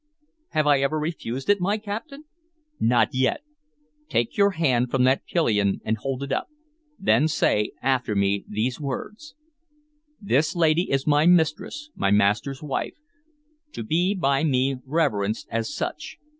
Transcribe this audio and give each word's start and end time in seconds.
"Have 0.53 0.65
I 0.65 0.79
ever 0.81 0.97
refused 0.97 1.47
it, 1.47 1.61
my 1.61 1.77
captain?" 1.77 2.23
"Not 2.79 3.09
yet. 3.13 3.41
Take 4.09 4.35
your 4.35 4.49
hand 4.57 4.89
from 4.89 5.03
that 5.03 5.27
pillion 5.27 5.79
and 5.85 5.97
hold 5.99 6.23
it 6.23 6.31
up; 6.31 6.47
then 6.97 7.27
say 7.27 7.73
after 7.83 8.15
me 8.15 8.43
these 8.47 8.79
words: 8.81 9.35
'This 10.19 10.55
lady 10.55 10.89
is 10.89 11.05
my 11.05 11.27
mistress, 11.27 11.91
my 11.93 12.09
master's 12.09 12.63
wife, 12.63 12.95
to 13.73 13.83
be 13.83 14.15
by 14.15 14.43
me 14.43 14.77
reverenced 14.87 15.47
as 15.51 15.71
such. 15.71 16.17